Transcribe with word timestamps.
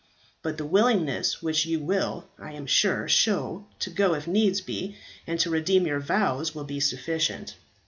But 0.41 0.57
the 0.57 0.65
willingness 0.65 1.43
which 1.43 1.67
you 1.67 1.79
will, 1.79 2.25
I 2.39 2.53
am 2.53 2.65
sure, 2.65 3.07
show 3.07 3.67
to 3.77 3.91
go 3.91 4.15
if 4.15 4.25
needs 4.25 4.59
be, 4.59 4.95
and 5.27 5.39
to 5.41 5.51
redeem 5.51 5.85
your 5.85 5.99
vows, 5.99 6.55
will 6.55 6.63
be 6.63 6.79
sufficient. 6.79 7.53